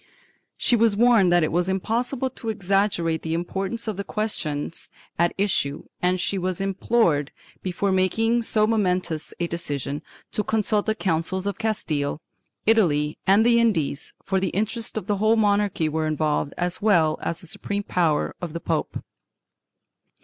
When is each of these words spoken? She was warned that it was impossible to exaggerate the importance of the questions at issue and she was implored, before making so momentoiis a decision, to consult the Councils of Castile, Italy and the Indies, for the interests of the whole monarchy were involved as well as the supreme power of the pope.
She 0.57 0.75
was 0.75 0.95
warned 0.97 1.31
that 1.31 1.43
it 1.43 1.51
was 1.51 1.69
impossible 1.69 2.31
to 2.31 2.49
exaggerate 2.49 3.21
the 3.21 3.35
importance 3.35 3.87
of 3.87 3.97
the 3.97 4.03
questions 4.03 4.89
at 5.19 5.31
issue 5.37 5.83
and 6.01 6.19
she 6.19 6.39
was 6.39 6.59
implored, 6.59 7.31
before 7.61 7.91
making 7.91 8.41
so 8.41 8.65
momentoiis 8.65 9.31
a 9.39 9.45
decision, 9.45 10.01
to 10.31 10.43
consult 10.43 10.87
the 10.87 10.95
Councils 10.95 11.45
of 11.45 11.59
Castile, 11.59 12.19
Italy 12.65 13.19
and 13.27 13.45
the 13.45 13.59
Indies, 13.59 14.11
for 14.25 14.39
the 14.39 14.49
interests 14.49 14.97
of 14.97 15.05
the 15.05 15.17
whole 15.17 15.35
monarchy 15.35 15.87
were 15.87 16.07
involved 16.07 16.55
as 16.57 16.81
well 16.81 17.19
as 17.21 17.39
the 17.41 17.45
supreme 17.45 17.83
power 17.83 18.33
of 18.41 18.53
the 18.53 18.59
pope. 18.59 19.03